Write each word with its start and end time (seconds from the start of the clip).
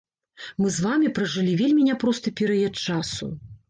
Мы 0.63 0.71
з 0.77 0.85
вамі 0.85 1.13
пражылі 1.19 1.53
вельмі 1.61 1.87
няпросты 1.93 2.37
перыяд 2.43 2.87
часу. 2.87 3.35